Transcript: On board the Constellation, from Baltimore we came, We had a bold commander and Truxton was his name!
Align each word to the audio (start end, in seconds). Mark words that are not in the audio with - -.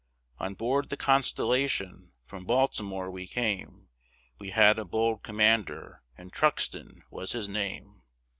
On 0.39 0.55
board 0.55 0.89
the 0.89 0.97
Constellation, 0.97 2.13
from 2.25 2.43
Baltimore 2.45 3.11
we 3.11 3.27
came, 3.27 3.89
We 4.39 4.49
had 4.49 4.79
a 4.79 4.83
bold 4.83 5.21
commander 5.21 6.01
and 6.17 6.33
Truxton 6.33 7.03
was 7.11 7.33
his 7.33 7.47
name! 7.47 8.01